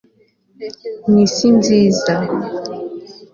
[1.07, 2.13] mw'isi nziza